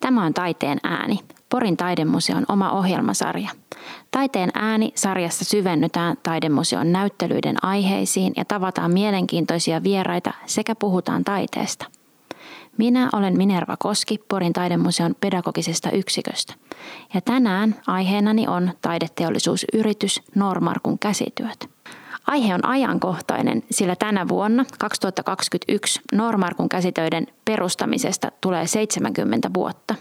[0.00, 3.50] Tämä on Taiteen ääni, Porin taidemuseon oma ohjelmasarja.
[4.10, 11.86] Taiteen ääni sarjassa syvennytään taidemuseon näyttelyiden aiheisiin ja tavataan mielenkiintoisia vieraita sekä puhutaan taiteesta.
[12.78, 16.54] Minä olen Minerva Koski Porin taidemuseon pedagogisesta yksiköstä.
[17.14, 21.68] Ja tänään aiheenani on taideteollisuusyritys Normarkun käsityöt.
[22.26, 29.94] Aihe on ajankohtainen, sillä tänä vuonna 2021 Normarkun käsitöiden perustamisesta tulee 70 vuotta.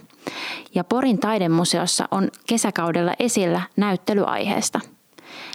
[0.75, 4.79] Ja Porin taidemuseossa on kesäkaudella esillä näyttelyaiheesta.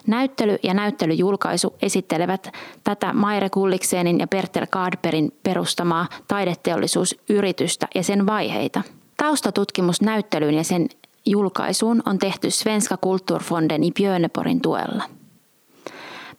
[0.06, 2.52] Näyttely ja näyttelyjulkaisu esittelevät
[2.84, 8.82] tätä Maire Kulliksenin ja Bertel Kaadperin perustamaa taideteollisuusyritystä ja sen vaiheita.
[9.16, 10.88] Taustatutkimus näyttelyyn ja sen
[11.26, 15.19] julkaisuun on tehty Svenska Kulturfonden i Björneporin tuella.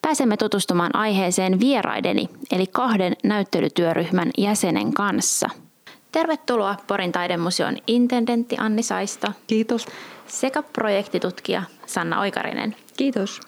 [0.02, 5.50] Pääsemme tutustumaan aiheeseen vieraideni, eli kahden näyttelytyöryhmän jäsenen kanssa.
[6.12, 9.28] Tervetuloa Porin taidemuseon intendentti Anni Saisto.
[9.48, 9.86] Kiitos.
[10.28, 12.76] Sekä projektitutkija Sanna Oikarinen.
[12.98, 13.40] Kiitos.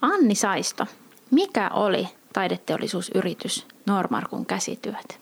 [0.00, 0.86] Anni Saisto,
[1.30, 5.20] mikä oli taideteollisuusyritys Normarkun käsityöt?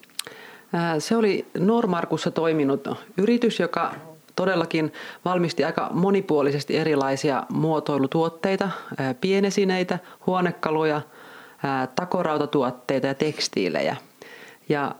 [0.98, 3.94] Se oli Normarkussa toiminut yritys, joka
[4.36, 4.92] todellakin
[5.25, 8.69] valmisti aika monipuolisesti erilaisia muotoilutuotteita,
[9.20, 11.00] pienesineitä, huonekaluja,
[11.97, 13.97] takorautatuotteita ja tekstiilejä.
[14.69, 14.94] Ja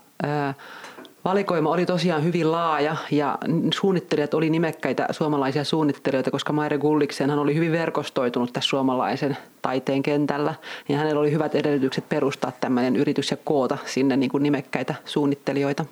[1.25, 3.39] Valikoima oli tosiaan hyvin laaja ja
[3.75, 10.03] suunnittelijat oli nimekkäitä suomalaisia suunnittelijoita, koska Maire Gulliksen hän oli hyvin verkostoitunut tässä suomalaisen taiteen
[10.03, 10.55] kentällä.
[10.89, 15.85] Niin hänellä oli hyvät edellytykset perustaa tämmöinen yritys ja koota sinne niin kuin nimekkäitä suunnittelijoita.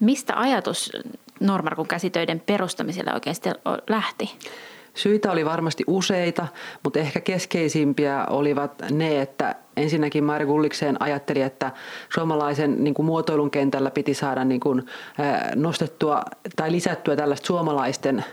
[0.00, 0.92] Mistä ajatus
[1.40, 3.48] Normarkun käsitöiden perustamiselle oikeasti
[3.88, 4.30] lähti?
[4.94, 6.46] Syitä oli varmasti useita,
[6.84, 11.72] mutta ehkä keskeisimpiä olivat ne, että ensinnäkin Mairi Gullikseen ajatteli, että
[12.14, 14.86] suomalaisen niin kuin muotoilun kentällä piti saada niin kuin,
[15.54, 16.22] nostettua
[16.56, 18.24] tai lisättyä tällaista suomalaisten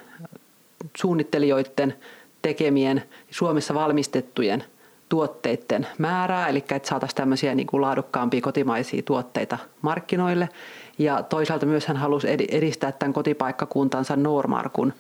[0.98, 1.94] suunnittelijoiden
[2.42, 4.64] tekemien Suomessa valmistettujen
[5.10, 10.49] tuotteiden määrää, eli että saataisiin tämmöisiä niin kuin laadukkaampia kotimaisia tuotteita markkinoille.
[10.98, 14.94] Ja toisaalta myös hän halusi edistää tämän kotipaikkakuntansa Normarkun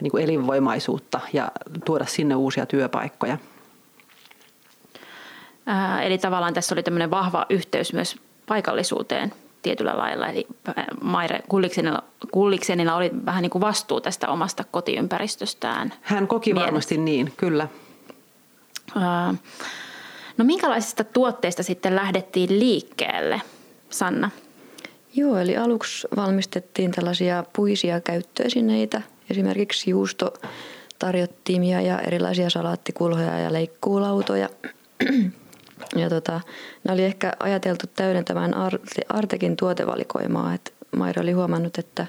[0.00, 1.52] niin kuin elinvoimaisuutta ja
[1.84, 3.38] tuoda sinne uusia työpaikkoja.
[5.66, 8.16] Ää, eli tavallaan tässä oli tämmöinen vahva yhteys myös
[8.46, 9.32] paikallisuuteen
[9.62, 10.26] tietyllä lailla.
[10.26, 10.46] Eli
[11.02, 15.92] Maire Kulliksenilla, Kulliksenilla oli vähän niin kuin vastuu tästä omasta kotiympäristöstään.
[16.02, 16.66] Hän koki mielessä.
[16.66, 17.68] varmasti niin, kyllä.
[18.96, 19.34] Ää,
[20.36, 23.42] no minkälaisista tuotteista sitten lähdettiin liikkeelle,
[23.90, 24.30] Sanna?
[25.14, 30.32] Joo, eli aluksi valmistettiin tällaisia puisia käyttöesineitä– esimerkiksi juusto
[30.98, 34.48] tarjottimia ja erilaisia salaattikulhoja ja leikkuulautoja.
[35.96, 36.40] Ja tota,
[36.84, 38.54] ne oli ehkä ajateltu täydentämään
[39.08, 40.54] Artekin tuotevalikoimaa.
[40.54, 42.06] Et Mairo oli huomannut, että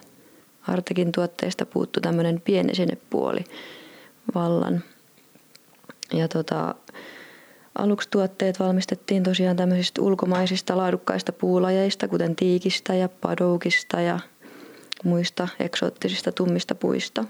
[0.68, 3.44] Artekin tuotteista puuttu tämmöinen pienesinepuoli
[4.36, 4.84] vallan.
[6.14, 6.76] Ja tota,
[7.76, 14.20] aluksi tuotteet valmistettiin tosiaan tämmöisistä ulkomaisista laadukkaista puulajeista, kuten tiikistä ja padoukista ja
[15.04, 17.26] muista eksoottisista tummista puista.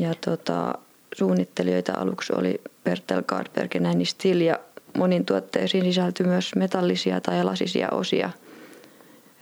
[0.00, 0.74] Ja tota,
[1.14, 4.58] suunnittelijoita aluksi oli Bertel Gardberg ja Nanny Still ja
[4.98, 8.30] monin tuotteisiin sisältyi myös metallisia tai lasisia osia.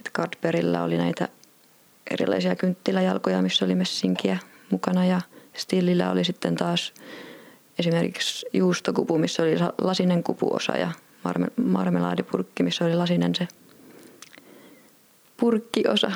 [0.01, 1.29] Et Gardbergillä oli näitä
[2.11, 4.39] erilaisia kynttiläjalkoja, missä oli messinkiä
[4.71, 5.21] mukana ja
[5.57, 6.95] Stillillä oli sitten taas
[7.79, 10.93] esimerkiksi juustokupu, missä oli lasinen kupuosa ja
[11.65, 13.49] marmelaadipurkki, missä oli lasinen se
[15.37, 16.13] purkkiosa.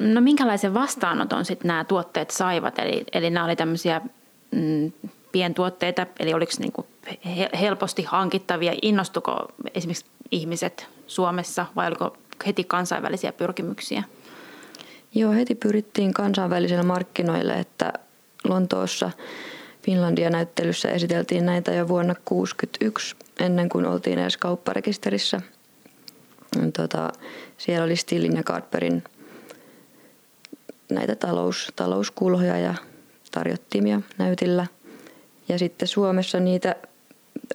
[0.00, 2.78] No minkälaisen vastaanoton sitten nämä tuotteet saivat?
[2.78, 4.00] Eli, eli nämä oli tämmöisiä
[4.50, 4.92] mm,
[5.32, 6.86] pientuotteita, eli oliko niinku
[7.60, 8.72] helposti hankittavia?
[8.82, 14.02] Innostuko esimerkiksi ihmiset Suomessa vai oliko heti kansainvälisiä pyrkimyksiä?
[15.14, 17.92] Joo, heti pyrittiin kansainvälisille markkinoille, että
[18.44, 19.10] Lontoossa
[19.82, 25.40] Finlandia-näyttelyssä esiteltiin näitä jo vuonna 1961, ennen kuin oltiin edes kaupparekisterissä–
[26.76, 27.12] tota,
[27.58, 29.04] siellä oli Stillin ja Carperin
[30.90, 32.74] näitä talous, talouskulhoja ja
[33.30, 34.66] tarjottimia näytillä.
[35.48, 36.76] Ja sitten Suomessa niitä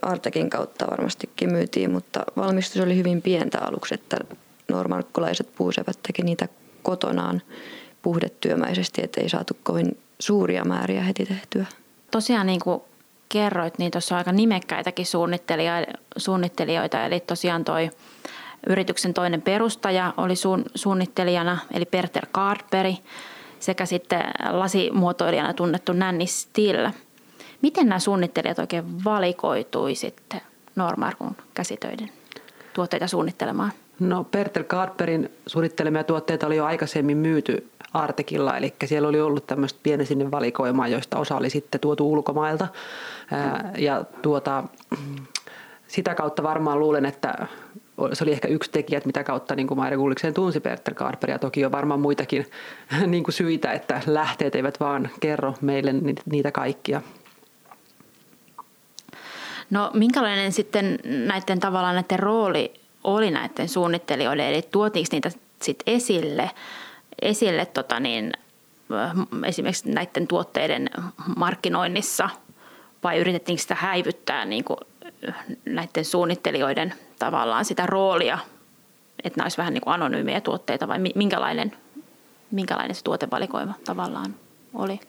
[0.02, 4.18] Artekin kautta varmastikin myytiin, mutta valmistus oli hyvin pientä aluksi, että
[4.68, 6.48] normarkkulaiset puusevät teki niitä
[6.84, 7.42] kotonaan
[8.02, 11.66] puhdetyömäisesti, että ei saatu kovin suuria määriä heti tehtyä.
[12.16, 12.82] Tosiaan niin kuin
[13.30, 15.06] kerroit, niin tuossa on aika nimekkäitäkin
[16.18, 17.90] suunnittelijoita, eli tosiaan toi
[18.68, 22.98] Yrityksen toinen perustaja oli suun, suunnittelijana, eli Perter Carperi,
[23.60, 26.88] sekä sitten lasimuotoilijana tunnettu Nanny Still.
[27.62, 30.42] Miten nämä suunnittelijat oikein valikoitui sitten
[30.76, 32.10] Normarkun käsitöiden
[32.74, 33.72] tuotteita suunnittelemaan?
[34.00, 39.80] No Pertel Carperin suunnittelemia tuotteita oli jo aikaisemmin myyty Artekilla, eli siellä oli ollut tämmöistä
[39.84, 42.68] pienen sinne valikoimaa, joista osa oli sitten tuotu ulkomailta.
[43.78, 44.64] Ja tuota,
[45.88, 47.48] sitä kautta varmaan luulen, että
[48.14, 51.40] se oli ehkä yksi tekijä, mitä kautta niin kuin Maire Gullikseen tunsi Perter Karperia.
[51.40, 52.46] Toki on varmaan muitakin
[53.08, 55.94] niin kuin syitä, että lähteet eivät vaan kerro meille
[56.26, 57.02] niitä kaikkia.
[59.70, 65.32] No minkälainen sitten näiden tavallaan näiden rooli oli näiden suunnittelijoiden, eli tuotiinko niitä
[65.62, 66.52] sitten esille,
[67.22, 68.34] esille tota niin,
[69.46, 70.90] esimerkiksi näiden tuotteiden
[71.36, 72.30] markkinoinnissa
[73.04, 74.78] vai yritettiinkö sitä häivyttää niin kuin
[75.66, 78.38] näiden suunnittelijoiden tavallaan sitä roolia,
[79.24, 81.72] että nämä olisi vähän niin kuin anonyymiä tuotteita vai minkälainen,
[82.52, 84.36] minkälainen se tuotevalikoima tavallaan
[84.74, 85.00] oli?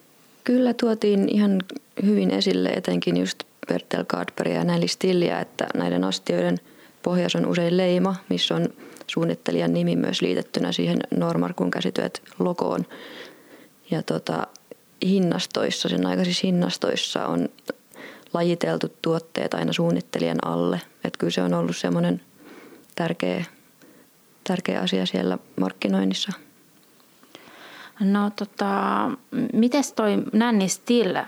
[0.45, 1.63] Kyllä tuotiin ihan
[2.03, 6.59] hyvin esille etenkin just Bertel Carperia ja Nelly Stillia, että näiden astioiden
[7.07, 8.69] pohjassa on usein leima, missä on
[9.07, 12.87] suunnittelijan nimi myös liitettynä siihen Normarkun käsityöt logoon.
[13.91, 14.47] Ja tota,
[15.03, 17.49] hinnastoissa, sen aikaisissa hinnastoissa on
[18.35, 20.81] lajiteltu tuotteet aina suunnittelijan alle.
[21.05, 22.21] Että kyllä se on ollut semmoinen
[22.95, 23.45] tärkeä,
[24.45, 26.33] tärkeä asia siellä markkinoinnissa.
[28.01, 29.11] No tota,
[29.53, 31.17] mites toi Nanny Still?
[31.17, 31.27] Äh,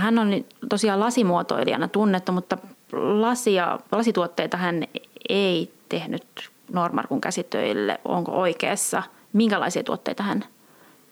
[0.00, 2.58] hän on tosiaan lasimuotoilijana tunnettu, mutta
[2.92, 4.84] lasia, lasituotteita hän
[5.28, 8.00] ei tehnyt Normarkun käsitöille.
[8.04, 9.02] Onko oikeassa?
[9.32, 10.44] Minkälaisia tuotteita hän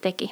[0.00, 0.30] teki?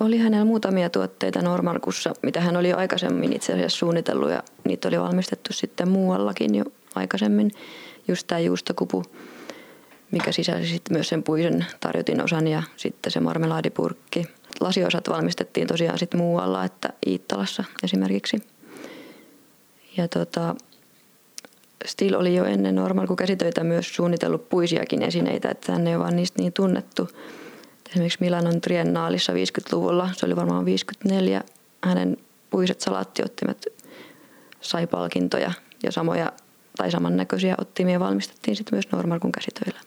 [0.00, 5.00] Oli hänellä muutamia tuotteita Normarkussa, mitä hän oli aikaisemmin itse asiassa suunnitellut ja niitä oli
[5.00, 7.50] valmistettu sitten muuallakin jo aikaisemmin.
[8.08, 9.04] Just tämä juustokupu,
[10.10, 14.24] mikä sisälsi sitten myös sen puisen tarjotin osan ja sitten se marmelaadipurkki.
[14.60, 18.51] Lasiosat valmistettiin tosiaan sitten muualla, että Iittalassa esimerkiksi.
[19.96, 20.54] Ja tota,
[21.86, 26.16] Stil oli jo ennen Normal käsitöitä myös suunnitellut puisiakin esineitä, että hän ei ole vaan
[26.16, 27.08] niistä niin tunnettu–
[27.92, 31.42] esimerkiksi Milanon triennaalissa 50-luvulla, se oli varmaan 54,
[31.84, 32.16] hänen
[32.50, 33.66] puiset salaattiottimet
[34.60, 35.52] sai palkintoja
[35.82, 36.32] ja samoja
[36.76, 39.80] tai samannäköisiä ottimia valmistettiin sitten myös Normarkun käsitöillä.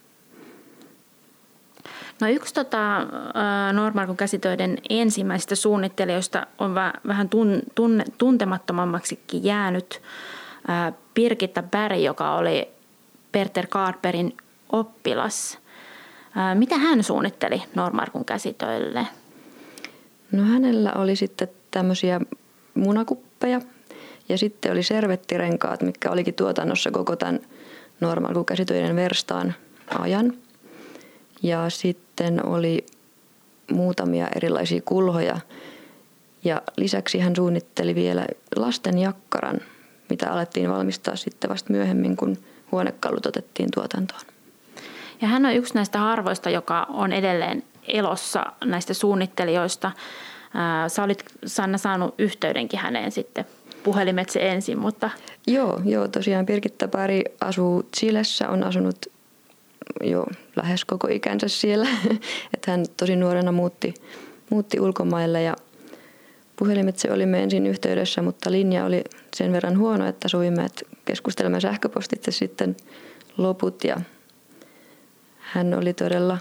[2.22, 3.08] No yksi tota,
[3.74, 6.76] Normarkun käsitöiden ensimmäisistä suunnittelijoista on
[7.08, 10.02] vähän tun, tunne, tuntemattomammaksikin jäänyt
[11.14, 12.68] Pirkitta Berg, joka oli
[13.32, 14.38] Perter Karperin
[14.72, 15.58] oppilas–
[16.54, 19.08] mitä hän suunnitteli Normarkun käsitöille?
[20.32, 22.22] No hänellä oli sitten tämmöisiä
[22.74, 23.62] munakuppeja
[24.30, 27.40] ja sitten oli servettirenkaat, mikä olikin tuotannossa koko tämän
[28.00, 29.54] Normarkun käsitöiden verstaan
[30.00, 30.34] ajan.
[31.44, 32.05] Ja sitten
[32.44, 32.86] oli
[33.72, 35.40] muutamia erilaisia kulhoja
[36.44, 38.26] ja lisäksi hän suunnitteli vielä
[38.56, 39.60] lasten jakkaran,
[40.10, 42.38] mitä alettiin valmistaa sitten vasta myöhemmin, kun
[42.72, 44.22] huonekalut otettiin tuotantoon.
[45.22, 49.92] Ja hän on yksi näistä harvoista, joka on edelleen elossa näistä suunnittelijoista.
[50.88, 53.46] Sä olit Sanna saanut yhteydenkin häneen sitten
[53.84, 55.10] puhelimetse ensin, mutta...
[55.48, 59.06] Joo, joo tosiaan Birgitta Päri asuu Chilessä, on asunut
[60.04, 61.88] jo lähes koko ikänsä siellä.
[62.54, 63.94] että hän tosi nuorena muutti,
[64.50, 65.56] muutti ulkomaille ja
[66.56, 69.04] puhelimetse olimme ensin yhteydessä, mutta linja oli
[69.36, 72.76] sen verran huono, että sovimme, että keskustelemme sähköpostitse sitten
[73.38, 73.98] loput ja
[75.40, 76.38] hän oli todella,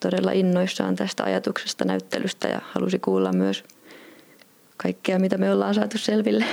[0.00, 3.64] todella innoissaan tästä ajatuksesta näyttelystä ja halusi kuulla myös
[4.76, 6.44] kaikkea, mitä me ollaan saatu selville.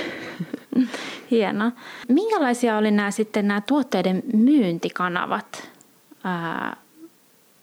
[1.30, 1.72] Hienoa.
[2.08, 5.75] Minkälaisia oli nämä sitten nämä tuotteiden myyntikanavat?
[6.26, 6.76] Ää,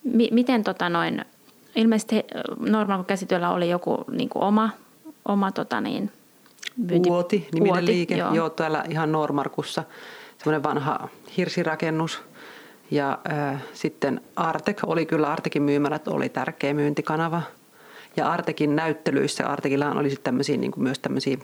[0.04, 1.26] mi- miten tota noin,
[1.76, 2.24] ilmeisesti
[2.60, 4.70] normaali käsityöllä oli joku niin kuin oma,
[5.26, 6.12] oma tota niin,
[6.78, 7.10] myynti...
[7.10, 8.34] Uoti, niminen Uoti, liike, joo.
[8.34, 8.50] joo.
[8.50, 9.84] täällä ihan Normarkussa.
[10.38, 12.22] Semmoinen vanha hirsirakennus–
[12.94, 17.42] ja äh, sitten Artek oli kyllä, Artekin myymälät oli tärkeä myyntikanava.
[18.18, 21.38] Ja Artekin näyttelyissä, Artekillaan oli sitten tämmöisiä, niin kuin myös tämmöisiä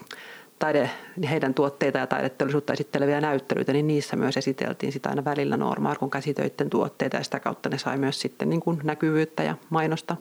[0.60, 0.90] taide,
[1.30, 6.70] heidän tuotteita ja taideteollisuutta esitteleviä näyttelyitä, niin niissä myös esiteltiin sitä aina välillä Normarkun käsitöiden
[6.70, 10.16] tuotteita ja sitä kautta ne sai myös sitten niin kuin näkyvyyttä ja mainosta.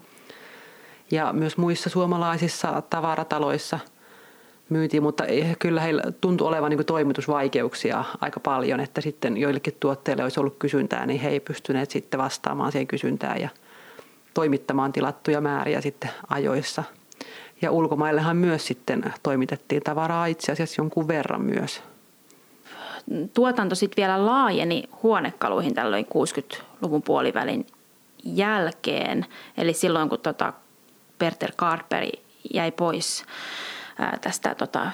[1.11, 3.79] Ja myös muissa suomalaisissa tavarataloissa–
[4.69, 5.25] myytiin, mutta
[5.59, 11.07] kyllä heillä tuntui olevan niin toimitusvaikeuksia aika paljon, että sitten joillekin tuotteille olisi ollut kysyntää,
[11.07, 13.49] niin he ei pystyneet sitten vastaamaan siihen kysyntään ja
[14.35, 16.85] toimittamaan tilattuja määriä sitten ajoissa.
[17.63, 21.83] Ja ulkomaillehan myös sitten toimitettiin tavaraa itse asiassa jonkun verran myös.
[23.35, 27.67] Tuotanto sitten vielä laajeni huonekaluihin tällöin 60-luvun puolivälin
[28.25, 30.53] jälkeen, eli silloin kun tota
[31.19, 32.13] Perter Carperi
[32.55, 33.25] jäi pois
[34.21, 34.91] tästä tota,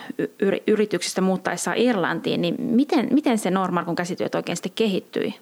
[0.66, 5.34] yrityksestä muuttaessa Irlantiin, niin miten, miten se Normarkun käsityöt oikein sitten kehittyi?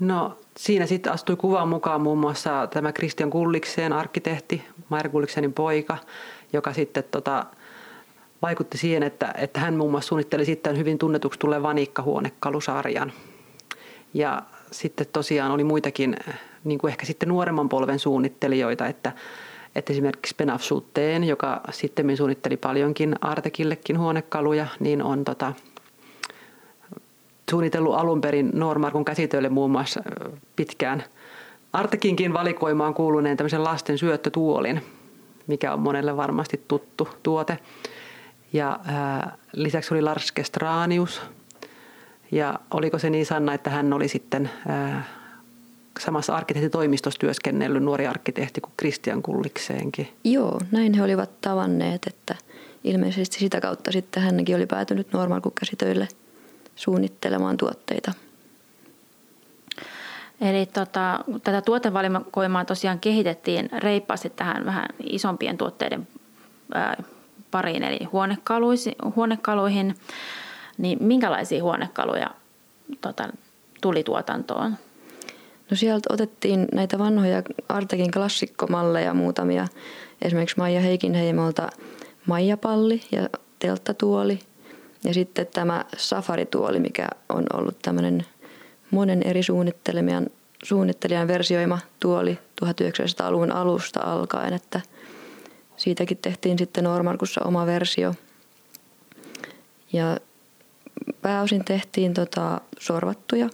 [0.00, 5.98] No siinä sitten astui kuvan mukaan muun muassa tämä Christian Kullikseen, arkkitehti, Maija Kulliksenin poika,
[6.54, 7.46] joka sitten tota,
[8.42, 13.12] vaikutti siihen, että, että hän muun muassa suunnitteli sitten hyvin tunnetuksi tulee vanikkahuonekalusarjan.
[14.14, 16.16] Ja sitten tosiaan oli muitakin,
[16.64, 19.12] niin kuin ehkä sitten nuoremman polven suunnittelijoita, että,
[19.74, 25.52] että esimerkiksi Benaf Schutteen, joka sitten suunnitteli paljonkin Artekillekin huonekaluja, niin on tota,
[27.50, 30.02] suunnitellut alun perin Normarkun käsitöille muun muassa
[30.56, 31.04] pitkään
[31.72, 34.82] Artekinkin valikoimaan kuuluneen tämmöisen lasten syöttötuolin,
[35.46, 37.58] mikä on monelle varmasti tuttu tuote.
[38.52, 41.22] Ja ää, lisäksi oli Lars Kestranius.
[42.32, 45.04] Ja oliko se niin Sanna, että hän oli sitten ää,
[46.00, 50.08] samassa arkkitehtitoimistossa työskennellyt nuori arkkitehti kuin Christian Kullikseenkin?
[50.24, 52.34] Joo, näin he olivat tavanneet, että
[52.84, 56.08] ilmeisesti sitä kautta sitten hänkin oli päätynyt Normarkun-käsitöille–
[56.76, 58.12] suunnittelemaan tuotteita.
[60.44, 66.08] Eli tota, tätä tuotevalikoimaa tosiaan kehitettiin reippaasti tähän vähän isompien tuotteiden
[67.50, 68.08] pariin, eli
[69.16, 69.94] huonekaluihin.
[70.78, 72.30] Niin minkälaisia huonekaluja
[73.00, 73.28] tota,
[73.80, 74.76] tuli tuotantoon?
[75.70, 79.66] No sieltä otettiin näitä vanhoja Artekin klassikkomalleja muutamia.
[80.22, 81.68] Esimerkiksi Maija Heikinheimolta
[82.26, 84.38] Maija-palli ja telttatuoli–
[85.04, 88.26] ja sitten tämä safarituoli, mikä on ollut tämmöinen
[88.94, 90.26] monen eri suunnittelijan,
[90.64, 94.80] suunnittelijan versioima tuoli 1900-luvun alusta alkaen, että
[95.76, 98.14] siitäkin tehtiin sitten Normarkussa oma versio.
[99.92, 100.16] Ja
[101.22, 103.48] pääosin tehtiin tota sorvattuja,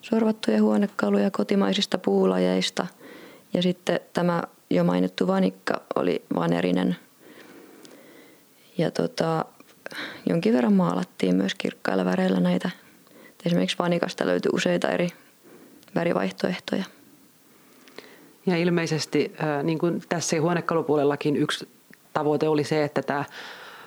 [0.00, 2.86] sorvattuja huonekaluja kotimaisista puulajeista
[3.54, 6.96] ja sitten tämä jo mainittu vanikka oli vanerinen.
[8.78, 9.44] Ja tota,
[10.26, 12.70] jonkin verran maalattiin myös kirkkailla väreillä näitä.
[13.46, 15.08] Esimerkiksi vanikasta löytyi useita eri
[15.94, 16.84] värivaihtoehtoja.
[18.46, 19.32] Ja ilmeisesti,
[19.62, 21.68] niin kuin tässä huonekalupuolellakin yksi
[22.12, 23.24] tavoite oli se, että tämä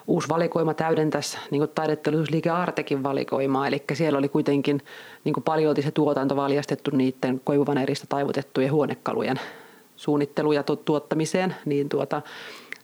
[0.07, 3.67] uusi valikoima täydentäisi niin kuin taidetteollisuusliike Artekin valikoimaa.
[3.67, 4.81] Eli siellä oli kuitenkin
[5.23, 9.39] niin paljolti se tuotanto valjastettu niiden koivuvanerista taivutettujen huonekalujen
[9.95, 11.55] suunnitteluun ja tuottamiseen.
[11.65, 12.21] Niin tuota,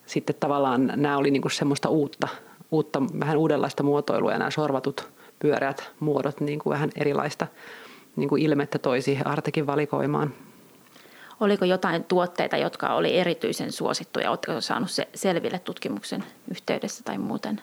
[0.06, 2.28] sitten tavallaan nämä oli niin semmoista uutta
[2.70, 5.13] uutta, vähän uudenlaista muotoilua ja nämä sorvatut
[5.44, 7.46] pyöreät muodot niin kuin vähän erilaista
[8.16, 10.34] niin kuin ilmettä toi siihen Artekin valikoimaan.
[11.40, 14.30] Oliko jotain tuotteita, jotka oli erityisen suosittuja?
[14.30, 17.60] Oletko saanut se selville tutkimuksen yhteydessä tai muuten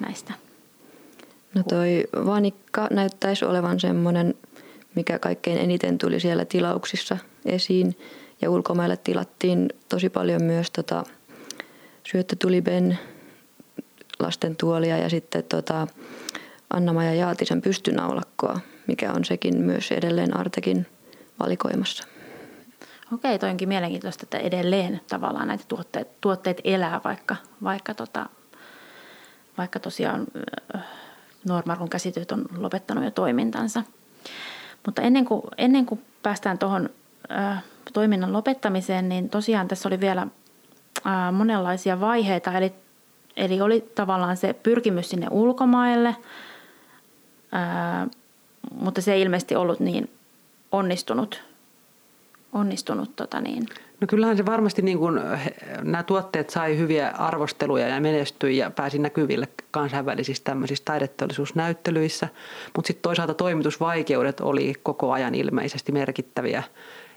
[0.00, 0.32] näistä?
[1.54, 4.34] No toi vanikka näyttäisi olevan semmoinen,
[4.94, 7.98] mikä kaikkein eniten tuli siellä tilauksissa esiin.
[8.42, 11.04] Ja ulkomaille tilattiin tosi paljon myös tota,
[12.04, 12.98] syöttötuliben
[14.18, 15.86] lasten tuolia ja sitten tota
[16.70, 20.86] Anna-Maja Jaatisen pystynaulakkoa, mikä on sekin myös edelleen Artekin
[21.40, 22.04] valikoimassa.
[23.12, 28.26] Okei, toi onkin mielenkiintoista, että edelleen tavallaan näitä tuotteet, tuotteet elää, vaikka, vaikka, tota,
[29.58, 30.26] vaikka tosiaan
[30.74, 30.82] äh,
[31.44, 33.82] Normarkun käsityöt on lopettanut jo toimintansa.
[34.86, 36.90] Mutta ennen kuin, ennen kuin päästään tuohon
[37.30, 40.22] äh, toiminnan lopettamiseen, niin tosiaan tässä oli vielä
[41.06, 42.52] äh, monenlaisia vaiheita.
[42.52, 42.72] Eli
[43.36, 46.16] Eli oli tavallaan se pyrkimys sinne ulkomaille,
[48.74, 50.10] mutta se ei ilmeisesti ollut niin
[50.72, 51.42] onnistunut.
[52.52, 53.66] onnistunut tota niin.
[54.00, 55.20] No kyllähän se varmasti niin kuin,
[55.82, 62.28] nämä tuotteet sai hyviä arvosteluja ja menestyi ja pääsi näkyville kansainvälisissä tämmöisissä taideteollisuusnäyttelyissä.
[62.76, 66.62] Mutta sitten toisaalta toimitusvaikeudet oli koko ajan ilmeisesti merkittäviä.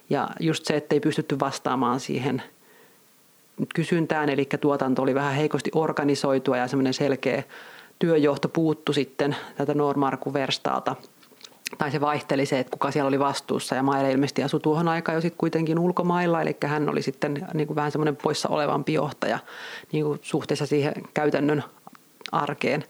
[0.10, 2.44] Ja just se, että ei pystytty vastaamaan siihen–
[3.76, 7.44] kysyntään, eli tuotanto oli vähän heikosti organisoitua ja semmoinen selkeä
[8.00, 10.96] työjohto puuttu sitten tätä Normarkun verstaalta.
[11.78, 15.16] Tai se vaihteli se, että kuka siellä oli vastuussa ja Maire ilmeisesti asui tuohon aikaan
[15.16, 19.40] jo sitten kuitenkin ulkomailla, eli hän oli sitten niin kuin vähän semmoinen poissa olevampi johtaja
[19.92, 21.64] niin kuin suhteessa siihen käytännön
[22.32, 22.84] arkeen.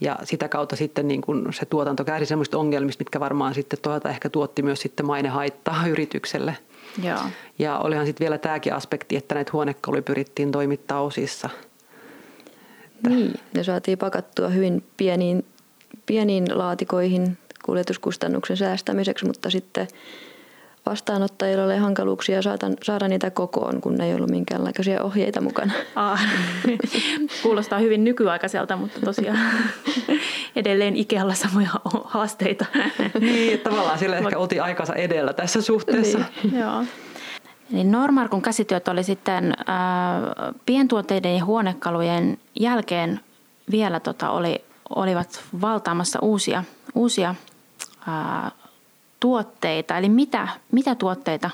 [0.00, 4.08] Ja sitä kautta sitten niin kuin se tuotanto kärsi semmoista ongelmista, mitkä varmaan sitten toisaalta
[4.08, 6.56] ehkä tuotti myös sitten mainehaittaa yritykselle–
[7.02, 7.18] Joo.
[7.58, 11.50] Ja olihan sitten vielä tämäkin aspekti, että näitä huonekaluja pyrittiin toimittaa osissa.
[13.00, 13.08] Että.
[13.08, 15.44] Niin, ne saatiin pakattua hyvin pieniin,
[16.06, 19.88] pieniin laatikoihin kuljetuskustannuksen säästämiseksi, mutta sitten
[20.86, 25.72] vastaanottajilla oli hankaluuksia saada, saada niitä kokoon, kun ei ollut minkäänlaisia ohjeita mukana.
[25.96, 26.20] Ah,
[27.42, 29.38] kuulostaa hyvin nykyaikaiselta, mutta tosiaan
[30.56, 31.70] edelleen Ikealla samoja
[32.04, 32.66] haasteita.
[33.20, 36.18] Niin, tavallaan sillä ehkä oltiin aikansa edellä tässä suhteessa.
[36.18, 36.84] Niin, joo.
[37.72, 43.20] Eli Normarkun käsityöt oli sitten äh, pientuotteiden ja huonekalujen jälkeen
[43.70, 47.34] vielä tota, oli, olivat valtaamassa uusia, uusia
[48.08, 48.52] äh,
[49.20, 51.50] tuotteita, eli mitä, mitä tuotteita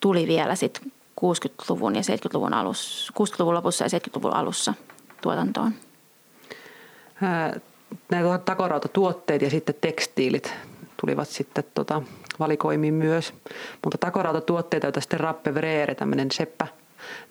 [0.00, 4.74] tuli vielä sitten 60-luvun ja 70-luvun alussa, 60-luvun lopussa ja 70-luvun alussa
[5.20, 5.72] tuotantoon?
[8.10, 10.54] Nämä takorautatuotteet ja sitten tekstiilit
[11.00, 12.02] tulivat sitten tota,
[12.38, 13.34] valikoimiin myös.
[13.84, 16.66] Mutta takorautatuotteita, joita sitten Rappe Vreere, tämmöinen seppä,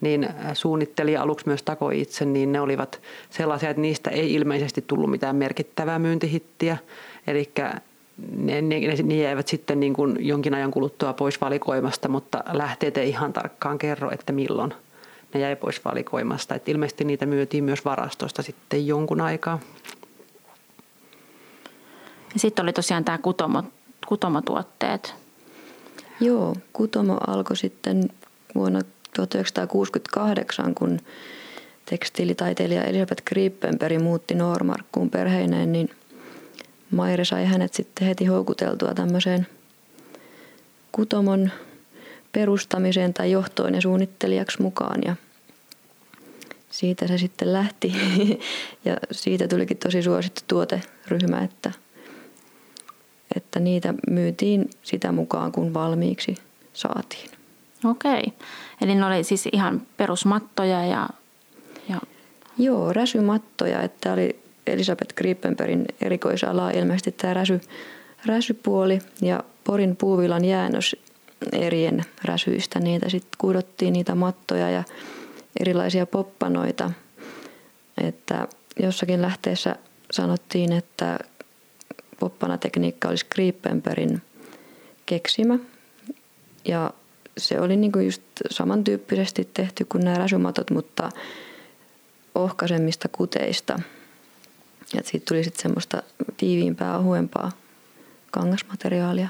[0.02, 5.12] niin suunnitteli aluksi myös takoi itse, niin ne olivat sellaisia, että niistä ei ilmeisesti tullut
[5.12, 6.78] mitään merkittävää myyntihittiä.
[7.28, 7.52] Eli
[8.38, 13.10] ne, ne, ne, jäivät sitten niin kuin jonkin ajan kuluttua pois valikoimasta, mutta lähteet ei
[13.10, 14.74] ihan tarkkaan kerro, että milloin
[15.34, 16.56] ne jäi pois valikoimasta.
[16.56, 19.60] Et ilmeisesti niitä myytiin myös varastosta sitten jonkun aikaa.
[22.34, 23.64] Ja sitten oli tosiaan tämä kutomo,
[24.08, 25.16] kutomotuotteet.
[26.20, 28.10] Joo, kutomo alkoi sitten
[28.56, 28.82] vuonna
[29.16, 31.00] 1968, kun
[31.86, 35.90] tekstiilitaiteilija Elisabeth Grippenberg muutti Normarkkuun perheineen, niin
[36.92, 39.48] Maire sai hänet sitten heti houkuteltua tämmöiseen
[40.92, 41.52] kutomon
[42.32, 45.02] perustamiseen tai johtoon ja suunnittelijaksi mukaan.
[45.06, 45.16] Ja
[46.70, 47.94] siitä se sitten lähti
[48.86, 51.72] ja siitä tulikin tosi suosittu tuoteryhmä, että,
[53.38, 56.36] että niitä myytiin sitä mukaan, kun valmiiksi
[56.74, 57.30] saatiin.
[57.86, 58.24] Okei,
[58.82, 61.10] eli ne oli siis ihan perusmattoja ja...
[61.90, 62.02] ja...
[62.58, 67.62] Joo, räsymattoja, että oli Elisabeth Grippenbergin erikoisala ilmeisesti tämä räsy,
[68.26, 70.96] räsypuoli ja Porin puuvilan jäännös
[71.52, 72.80] erien räsyistä.
[72.80, 74.84] Niitä sitten kudottiin niitä mattoja ja
[75.60, 76.92] erilaisia poppanoita.
[78.02, 78.48] Että
[78.80, 79.76] jossakin lähteessä
[80.12, 81.20] sanottiin, että
[82.20, 84.22] poppanatekniikka olisi Grippenbergin
[85.06, 85.60] keksimä.
[86.66, 86.92] Ja
[87.38, 91.10] se oli niinku just samantyyppisesti tehty kuin nämä räsymatot, mutta
[92.36, 93.80] ohkaisemmista kuteista–
[94.94, 96.04] ja siitä tuli sitten semmoista
[96.38, 97.52] tiiviimpää, ohuempaa
[98.32, 99.30] kangasmateriaalia.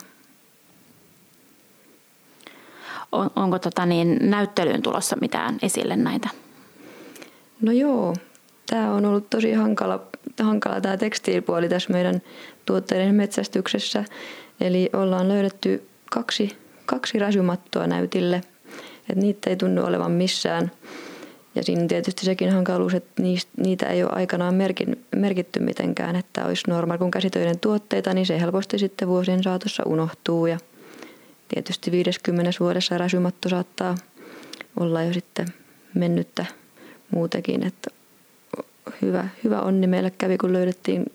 [3.12, 6.30] On, onko tota niin, näyttelyyn tulossa mitään esille näitä?
[7.62, 8.16] No joo,
[8.70, 10.04] tämä on ollut tosi hankala,
[10.44, 12.22] hankala tämä tekstiilipuoli tässä meidän
[12.66, 14.06] tuotteiden metsästyksessä.
[14.62, 18.42] Eli ollaan löydetty kaksi, kaksi räsymattoa näytille,
[19.10, 20.72] että niitä ei tunnu olevan missään–
[21.58, 23.24] ja siinä on tietysti sekin hankaluus, että
[23.58, 28.40] niitä ei ole aikanaan merkin, merkitty mitenkään, että olisi normaali kun käsitöiden tuotteita, niin se
[28.40, 30.46] helposti sitten vuosien saatossa unohtuu.
[30.46, 30.58] Ja
[31.48, 33.96] tietysti 50 vuodessa räsymatto saattaa
[34.80, 35.48] olla jo sitten
[35.94, 36.46] mennyttä
[37.12, 37.90] muutenkin, että
[39.02, 41.06] hyvä, hyvä onni meille kävi, kun löydettiin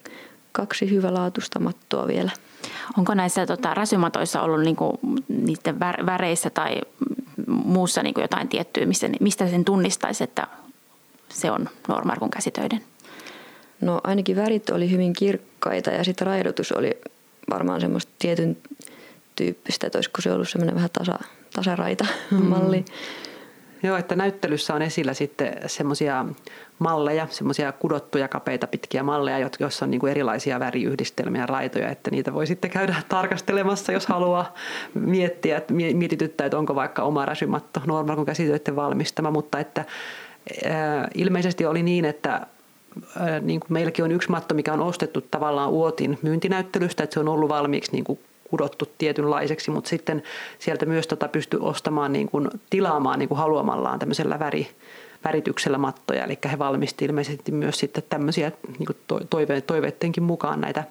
[0.53, 2.31] kaksi hyvälaatuista mattoa vielä.
[2.99, 6.81] Onko näissä tota, räsymatoissa ollut niinku, niiden väreissä tai
[7.47, 10.47] muussa niin kuin jotain tiettyä, mistä, mistä sen tunnistaisi, että
[11.29, 12.81] se on Normarkun käsitöiden?
[13.81, 16.99] No ainakin värit oli hyvin kirkkaita ja sitten raidotus oli
[17.51, 18.57] varmaan semmoista tietyn
[19.37, 21.19] tyyppistä, että olisiko se ollut semmoinen vähän tasa,
[21.55, 22.45] tasaraita mm.
[22.45, 22.85] malli.
[23.83, 26.27] Joo, että näyttelyssä on esillä sitten semmoisia
[26.79, 32.35] malleja, semmoisia kudottuja kapeita pitkiä malleja, joissa on niin kuin erilaisia väriyhdistelmiä raitoja, että niitä
[32.35, 34.55] voi sitten käydä tarkastelemassa, jos haluaa
[34.95, 39.85] miettiä, että mietityttää, että onko vaikka oma räsymatto normaal kuin käsitöiden valmistama, mutta että
[40.65, 42.47] ää, ilmeisesti oli niin, että
[43.41, 47.29] niin kuin meilläkin on yksi matto, mikä on ostettu tavallaan Uotin myyntinäyttelystä, että se on
[47.29, 48.19] ollut valmiiksi niin kuin
[48.53, 50.23] kudottu tietynlaiseksi, mutta sitten
[50.59, 54.69] sieltä myös tota pystyy ostamaan, niin kuin, tilaamaan niin kuin haluamallaan tämmöisellä väri,
[55.25, 56.25] värityksellä mattoja.
[56.25, 60.85] Eli he valmisti ilmeisesti myös sitten tämmöisiä niin kuin toive, toiveittenkin mukaan näitä,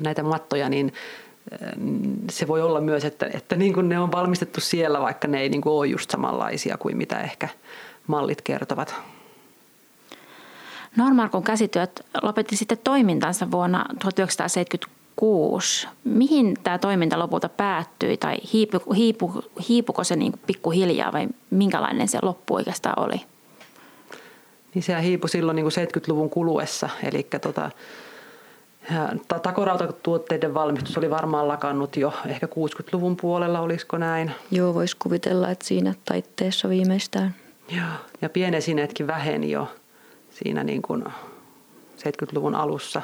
[0.00, 0.92] näitä mattoja, niin
[1.52, 1.68] äh,
[2.30, 5.48] se voi olla myös, että, että niin kuin ne on valmistettu siellä, vaikka ne ei
[5.48, 7.48] niin kuin ole just samanlaisia kuin mitä ehkä
[8.06, 8.94] mallit kertovat.
[10.96, 15.88] Normarkun käsityöt lopetti sitten toimintansa vuonna 1970 2006.
[16.04, 22.18] Mihin tämä toiminta lopulta päättyi tai hiipu, hiipu, hiipuko se niin pikkuhiljaa vai minkälainen se
[22.22, 23.20] loppu oikeastaan oli?
[24.74, 27.70] Niin se hiipui silloin niin kuin 70-luvun kuluessa, eli tota,
[29.42, 34.30] takorautatuotteiden valmistus oli varmaan lakannut jo ehkä 60-luvun puolella, olisiko näin?
[34.50, 37.34] Joo, voisi kuvitella, että siinä taitteessa viimeistään.
[37.68, 37.86] Joo,
[38.22, 39.68] ja pienesineetkin väheni jo
[40.30, 41.04] siinä niin kuin
[41.98, 43.02] 70-luvun alussa.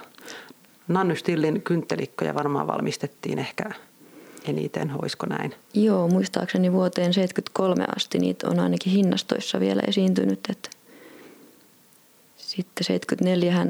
[0.89, 3.71] Nannystillin kynttelikkoja varmaan valmistettiin ehkä
[4.45, 5.55] eniten, olisiko näin?
[5.75, 10.41] Joo, muistaakseni vuoteen 73 asti niitä on ainakin hinnastoissa vielä esiintynyt.
[10.51, 10.71] Että
[12.37, 13.67] sitten 74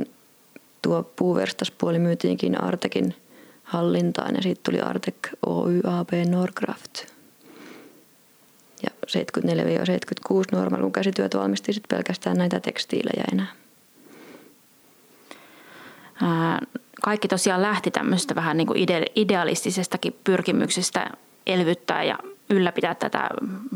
[0.83, 3.15] tuo puuverstaspuoli myytiinkin Artekin
[3.63, 7.05] hallintaan ja sitten tuli Artek Oy AB Norcraft.
[8.83, 13.53] Ja 74-76 Normal, kun käsityöt valmisti sitten pelkästään näitä tekstiilejä enää.
[17.03, 21.11] Kaikki tosiaan lähti tämmöisestä vähän niin kuin ide- idealistisestakin pyrkimyksestä
[21.47, 22.19] elvyttää ja
[22.51, 23.29] ylläpitää tätä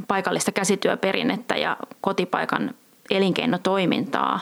[0.09, 2.75] paikallista käsityöperinnettä ja kotipaikan
[3.11, 4.41] elinkeinotoimintaa.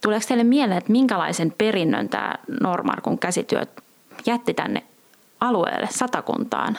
[0.00, 3.66] Tuleeko teille mieleen, että minkälaisen perinnön tämä Normarkun käsityö
[4.26, 4.82] jätti tänne
[5.40, 6.78] alueelle, satakuntaan,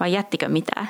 [0.00, 0.88] vai jättikö mitään?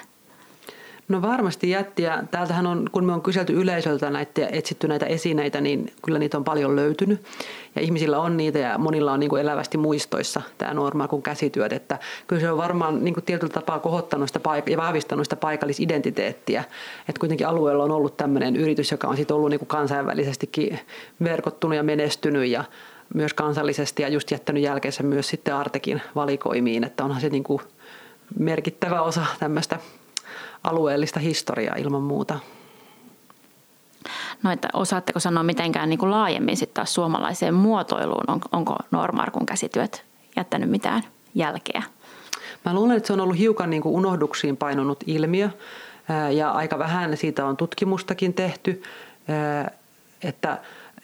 [1.09, 5.07] No varmasti jätti ja täältähän on, kun me on kyselty yleisöltä näitä ja etsitty näitä
[5.07, 7.25] esineitä, niin kyllä niitä on paljon löytynyt.
[7.77, 11.73] Ja ihmisillä on niitä ja monilla on niin kuin elävästi muistoissa tämä norma kuin käsityöt.
[11.73, 15.37] Että kyllä se on varmaan niin kuin tietyllä tapaa kohottanut sitä paik- ja vahvistanut sitä
[15.37, 16.64] paikallisidentiteettiä.
[17.09, 20.79] Että kuitenkin alueella on ollut tämmöinen yritys, joka on sitten ollut niin kuin kansainvälisestikin
[21.25, 22.64] verkottunut ja menestynyt ja
[23.14, 26.85] myös kansallisesti ja just jättänyt jälkeensä myös sitten Artekin valikoimiin.
[26.85, 27.61] Että onhan se niin kuin
[28.38, 29.79] merkittävä osa tämmöistä
[30.64, 32.38] alueellista historiaa ilman muuta.
[34.42, 38.25] No, että osaatteko sanoa mitenkään niin kuin laajemmin sitten taas suomalaiseen muotoiluun?
[38.27, 40.05] On, onko Normarkun käsityöt
[40.37, 41.03] jättänyt mitään
[41.35, 41.83] jälkeä?
[42.64, 45.51] Mä luulen, että se on ollut hiukan niin kuin unohduksiin painunut ilmiö
[46.33, 48.83] ja aika vähän siitä on tutkimustakin tehty.
[50.23, 50.59] Että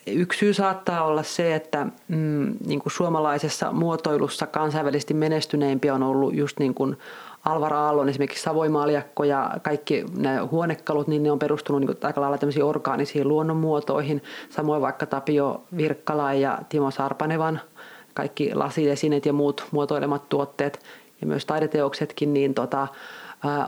[0.07, 6.35] Yksi syy saattaa olla se, että mm, niin kuin suomalaisessa muotoilussa kansainvälisesti menestyneimpiä on ollut
[6.35, 6.97] just niin kuin
[7.45, 12.37] Alvar Aallon esimerkiksi Savoimaaljakko ja kaikki ne huonekalut, niin ne on perustunut niin aika lailla
[12.37, 14.23] tämmöisiin orgaanisiin luonnonmuotoihin.
[14.49, 17.61] Samoin vaikka Tapio Virkkala ja Timo Sarpanevan
[18.13, 20.79] kaikki lasiesineet ja muut muotoilemat tuotteet
[21.21, 22.87] ja myös taideteoksetkin, niin tota,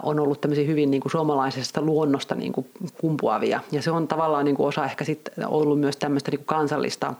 [0.03, 2.69] on ollut tämmöisiä hyvin niin kuin suomalaisesta luonnosta niin kuin
[3.01, 3.59] kumpuavia.
[3.71, 7.13] Ja se on tavallaan niin kuin osa ehkä sit ollut myös tämmöistä niin kuin kansallista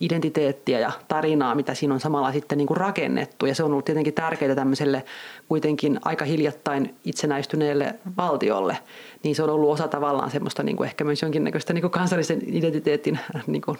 [0.00, 3.46] identiteettiä ja tarinaa, mitä siinä on samalla sitten niin kuin rakennettu.
[3.46, 5.04] Ja se on ollut tietenkin tärkeää tämmöiselle
[5.48, 8.78] kuitenkin aika hiljattain itsenäistyneelle valtiolle.
[9.22, 12.42] Niin se on ollut osa tavallaan semmoista niin kuin ehkä myös jonkinnäköistä niin kuin kansallisen
[12.46, 13.78] identiteetin niin kuin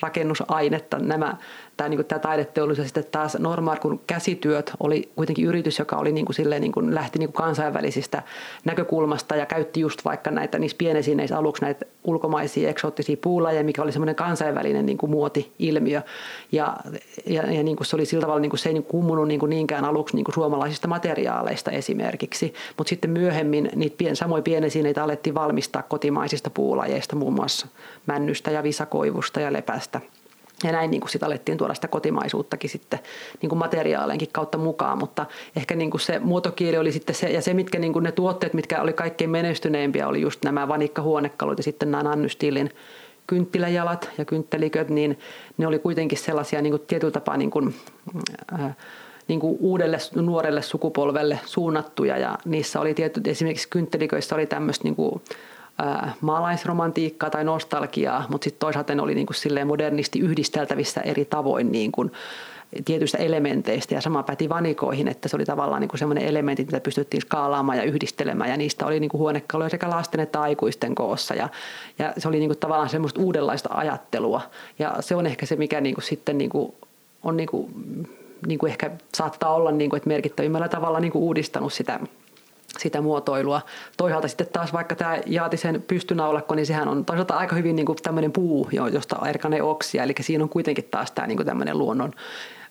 [0.00, 0.98] rakennusainetta.
[0.98, 1.36] Nämä,
[1.76, 6.12] tämä, niin kuin, tämä taideteollisuus ja sitten taas Normarkun käsityöt oli kuitenkin yritys, joka oli
[6.12, 8.22] niin kuin, silleen, niin kuin, lähti niin kuin kansainvälisistä
[8.64, 13.92] näkökulmasta ja käytti just vaikka näitä niissä pienesineissä aluksi näitä ulkomaisia eksoottisia puulajeja, mikä oli
[13.92, 15.10] semmoinen kansainvälinen niin kuin
[15.44, 16.02] muoti-ilmiö.
[16.52, 16.76] Ja,
[17.26, 19.40] ja, ja niin kuin se oli sillä tavalla, niin kuin se ei niin kummunut niin
[19.40, 25.04] kuin niinkään aluksi niin kuin suomalaisista materiaaleista esimerkiksi, mutta sitten myöhemmin niitä pien, samoja pienesineitä
[25.04, 27.66] alettiin valmistaa kotimaisista puulajeista, muun muassa
[28.06, 30.00] männystä ja visakoivusta ja lepästä.
[30.64, 32.98] Ja näin niin kuin alettiin tuoda sitä kotimaisuuttakin sitten
[33.42, 35.26] niin kuin materiaaleenkin kautta mukaan, mutta
[35.56, 38.54] ehkä niin kuin se muotokieli oli sitten se, ja se mitkä niin kuin ne tuotteet,
[38.54, 42.70] mitkä oli kaikkein menestyneimpiä, oli just nämä vanikkahuonekalut ja sitten nämä Nannystiilin
[43.26, 45.18] kynttiläjalat ja kyntteliköt, niin
[45.58, 47.74] ne oli kuitenkin sellaisia niin kuin tietyllä tapaa niin kuin,
[48.52, 48.76] äh,
[49.28, 52.18] niin kuin uudelle nuorelle sukupolvelle suunnattuja.
[52.18, 55.22] Ja niissä oli tietyt, esimerkiksi kyntteliköissä oli tämmöistä niin kuin,
[56.20, 61.72] maalaisromantiikkaa tai nostalgiaa, mutta sitten toisaalta ne oli niin kuin silleen modernisti yhdisteltävissä eri tavoin
[61.72, 62.12] niin kuin
[62.84, 67.20] tietyistä elementeistä ja sama päti vanikoihin, että se oli tavallaan niin semmoinen elementti, mitä pystyttiin
[67.20, 71.48] skaalaamaan ja yhdistelemään ja niistä oli niin kuin huonekaluja sekä lasten että aikuisten koossa ja,
[71.98, 74.40] ja se oli niin kuin tavallaan semmoista uudenlaista ajattelua
[74.78, 76.74] ja se on ehkä se, mikä niin kuin sitten niin kuin
[77.22, 77.70] on niin kuin,
[78.46, 82.00] niin kuin ehkä saattaa olla niin kuin, että merkittävimmällä tavalla niin kuin uudistanut sitä
[82.78, 83.60] sitä muotoilua.
[83.96, 87.98] Toisaalta sitten taas vaikka tämä Jaatisen pystynaulakko, niin sehän on toisaalta aika hyvin niin kuin
[88.02, 90.02] tämmöinen puu, josta erkanee oksia.
[90.02, 92.12] Eli siinä on kuitenkin taas tämä niin kuin tämmöinen luonnon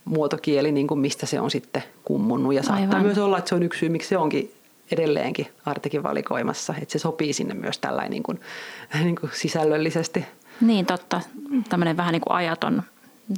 [0.05, 2.53] muotokieli, niin kuin mistä se on sitten kummunnut.
[2.53, 3.01] Ja saattaa Aivan.
[3.01, 4.53] myös olla, että se on yksi syy, miksi se onkin
[4.91, 8.39] edelleenkin Artekin valikoimassa, että se sopii sinne myös tällainen niin kuin,
[9.03, 10.25] niin kuin sisällöllisesti.
[10.61, 11.21] Niin, totta.
[11.69, 12.83] Tämmöinen vähän niin kuin ajaton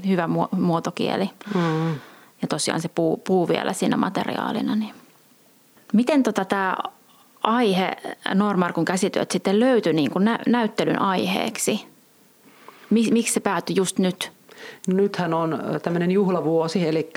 [0.07, 1.29] hyvä muotokieli.
[1.55, 1.89] Mm.
[2.41, 4.75] Ja tosiaan se puu, puu vielä siinä materiaalina.
[4.75, 4.93] Niin.
[5.93, 6.77] Miten tota tämä
[7.43, 7.91] aihe,
[8.33, 11.85] Normarkun käsityöt sitten löytyi niin kuin nä- näyttelyn aiheeksi?
[12.89, 14.31] Miksi se päätyi just nyt?
[14.87, 17.09] Nythän on tämmöinen juhlavuosi, eli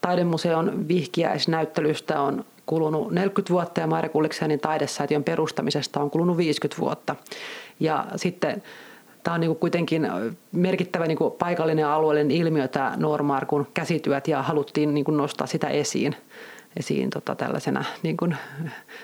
[0.00, 7.16] Taidemuseon vihkiäisnäyttelystä on kulunut 40 vuotta ja Maire Kulliksenin taidesäätiön perustamisesta on kulunut 50 vuotta.
[7.80, 8.62] Ja sitten
[9.22, 10.08] tämä on niin kuitenkin
[10.52, 16.16] merkittävä niin paikallinen alueellinen ilmiö tämä Normarkun käsityöt ja haluttiin niin nostaa sitä esiin
[16.76, 18.36] esiin tota, tällaisena, niin kuin,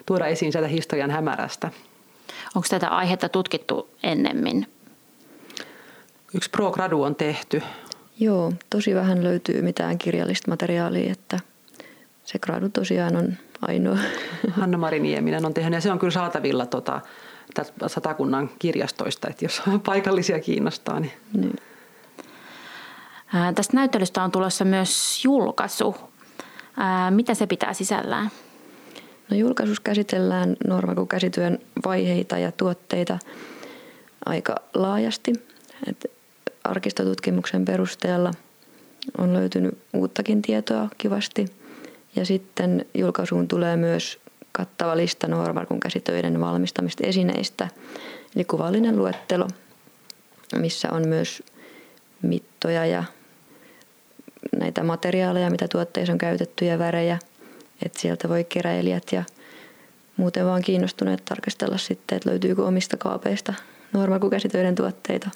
[0.06, 1.70] tuoda esiin sieltä historian hämärästä.
[2.54, 4.66] Onko tätä aihetta tutkittu ennemmin?
[6.34, 7.62] Yksi pro-gradu on tehty.
[8.20, 11.38] Joo, tosi vähän löytyy mitään kirjallista materiaalia, että
[12.24, 13.98] se gradu tosiaan on ainoa.
[14.60, 17.00] Hanna-Mari Nieminen on tehnyt ja se on kyllä saatavilla tota,
[17.86, 21.00] satakunnan kirjastoista, että jos paikallisia kiinnostaa.
[21.00, 21.12] Niin.
[21.32, 21.56] niin.
[23.54, 25.96] Tästä näyttelystä on tulossa myös julkaisu.
[26.76, 28.30] Ää, mitä se pitää sisällään?
[29.30, 33.18] No julkaisussa käsitellään normakukäsityön vaiheita ja tuotteita
[34.26, 35.32] aika laajasti.
[35.86, 36.17] Et
[36.68, 38.30] arkistotutkimuksen perusteella
[39.18, 41.46] on löytynyt uuttakin tietoa kivasti.
[42.16, 44.18] Ja sitten julkaisuun tulee myös
[44.52, 47.68] kattava lista Noormarkun käsitöiden valmistamista esineistä,
[48.36, 49.48] eli kuvallinen luettelo,
[50.56, 51.42] missä on myös
[52.22, 53.04] mittoja ja
[54.58, 57.18] näitä materiaaleja, mitä tuotteissa on käytetty ja värejä.
[57.84, 59.24] Että sieltä voi keräilijät ja
[60.16, 63.54] muuten vaan kiinnostuneet tarkastella sitten, että löytyykö omista kaapeista
[63.92, 64.30] Noormarkun
[64.76, 65.30] tuotteita.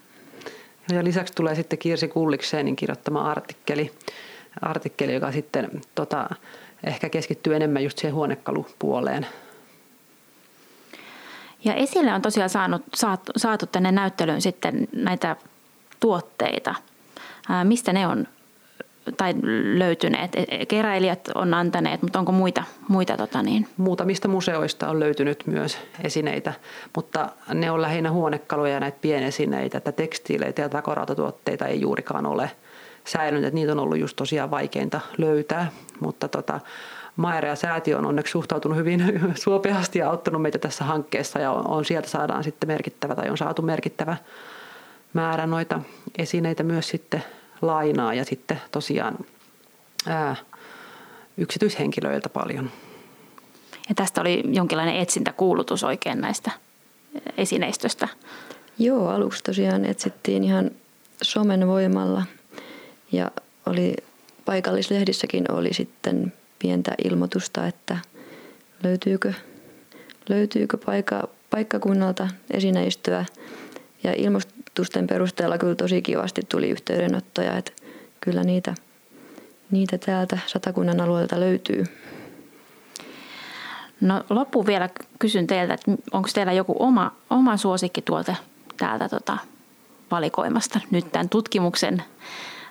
[0.90, 3.92] Ja lisäksi tulee sitten Kirsi Kullikseenin kirjoittama artikkeli,
[4.60, 6.30] artikkeli joka sitten tota,
[6.84, 9.26] ehkä keskittyy enemmän just siihen huonekalupuoleen.
[11.64, 15.36] Ja esille on tosiaan saanut, saatu, saatu tänne näyttelyyn sitten näitä
[16.00, 16.74] tuotteita.
[17.48, 18.28] Ää, mistä ne on
[19.16, 19.34] tai
[19.74, 20.34] löytyneet?
[20.34, 22.64] E, e, keräilijät on antaneet, mutta onko muita?
[22.88, 23.68] muita tota niin?
[23.76, 26.52] Muutamista museoista on löytynyt myös esineitä,
[26.96, 32.50] mutta ne on lähinnä huonekaluja ja näitä pienesineitä, että tekstiileitä ja takorautatuotteita ei juurikaan ole
[33.04, 36.60] säilynyt, että niitä on ollut just tosiaan vaikeinta löytää, mutta tota,
[37.16, 41.68] Maera ja säätiö on onneksi suhtautunut hyvin suopeasti ja auttanut meitä tässä hankkeessa ja on,
[41.68, 44.16] on sieltä saadaan sitten merkittävä tai on saatu merkittävä
[45.12, 45.80] määrä noita
[46.18, 47.24] esineitä myös sitten
[47.62, 49.18] lainaa ja sitten tosiaan
[50.06, 50.36] ää,
[51.36, 52.70] yksityishenkilöiltä paljon.
[53.88, 56.50] Ja tästä oli jonkinlainen etsintäkuulutus oikein näistä
[57.36, 58.08] esineistöstä.
[58.78, 60.70] Joo, aluksi tosiaan etsittiin ihan
[61.22, 62.22] somen voimalla
[63.12, 63.30] ja
[63.66, 63.94] oli
[64.44, 67.98] paikallislehdissäkin oli sitten pientä ilmoitusta, että
[68.82, 69.32] löytyykö,
[70.28, 73.24] löytyykö paikka, paikkakunnalta esineistöä.
[74.04, 74.12] Ja
[74.72, 77.72] ilmoitusten perusteella kyllä tosi kivasti tuli yhteydenottoja, että
[78.20, 78.74] kyllä niitä,
[79.70, 81.84] niitä täältä satakunnan alueelta löytyy.
[84.00, 88.34] No loppu vielä kysyn teiltä, että onko teillä joku oma, oma suosikki tuolta
[88.76, 89.38] täältä tota,
[90.10, 92.02] valikoimasta nyt tämän tutkimuksen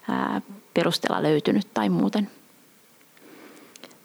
[0.10, 0.42] ää,
[0.74, 2.30] perusteella löytynyt tai muuten?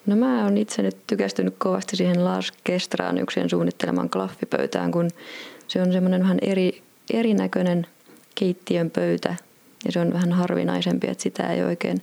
[0.06, 5.10] No mä oon itse nyt tykästynyt kovasti siihen Lars Kestraaniuksen suunnittelemaan klaffipöytään, kun
[5.68, 7.86] se on semmoinen vähän eri, erinäköinen
[8.34, 9.36] keittiön pöytä
[9.84, 12.02] ja se on vähän harvinaisempi, että sitä ei oikein,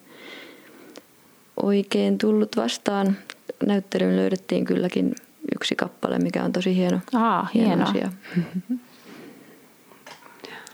[1.64, 3.18] oikein tullut vastaan.
[3.66, 5.16] Näyttelyyn löydettiin kylläkin
[5.56, 8.12] yksi kappale, mikä on tosi hieno, Aa, hieno, hieno asia.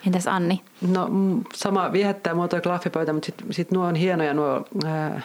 [0.08, 0.62] Entäs Anni?
[0.82, 1.10] No
[1.54, 5.22] sama viehättää muotoja klaffipöytä, mutta sitten sit nuo on hienoja nuo ää,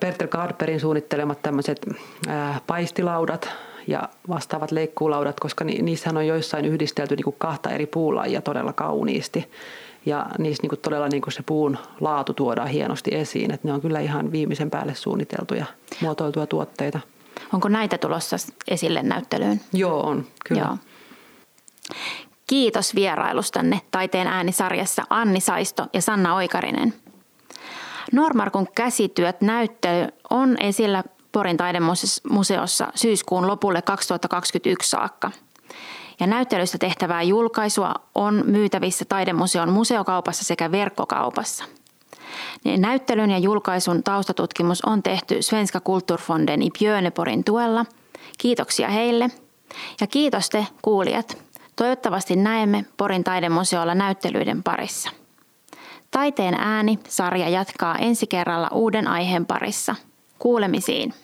[0.00, 1.86] Pertel Garperin suunnittelemat tämmöiset
[2.66, 3.48] paistilaudat
[3.86, 9.50] ja vastaavat leikkuulaudat, koska niissä on joissain yhdistelty niin kuin kahta eri puulajia todella kauniisti.
[10.06, 13.50] Ja niissä niin kuin todella niin kuin se puun laatu tuodaan hienosti esiin.
[13.50, 15.66] Että ne on kyllä ihan viimeisen päälle suunniteltuja,
[16.00, 17.00] muotoiltuja tuotteita.
[17.52, 18.36] Onko näitä tulossa
[18.68, 19.60] esille näyttelyyn?
[19.72, 20.26] Joo, on.
[20.48, 20.60] Kyllä.
[20.60, 20.76] Joo.
[22.46, 26.94] Kiitos vierailustanne Taiteen äänisarjassa Anni Saisto ja Sanna Oikarinen–
[28.12, 35.30] Normarkun käsityöt näyttely on esillä Porin taidemuseossa syyskuun lopulle 2021 saakka.
[36.20, 41.64] Ja näyttelystä tehtävää julkaisua on myytävissä Taidemuseon museokaupassa sekä verkkokaupassa.
[42.76, 47.86] Näyttelyn ja julkaisun taustatutkimus on tehty Svenska Kulturfonden i Björneporin tuella.
[48.38, 49.30] Kiitoksia heille.
[50.00, 51.38] Ja kiitos te kuulijat.
[51.76, 55.10] Toivottavasti näemme Porin taidemuseolla näyttelyiden parissa.
[56.10, 59.94] Taiteen ääni sarja jatkaa ensi kerralla uuden aiheen parissa.
[60.38, 61.14] Kuulemisiin.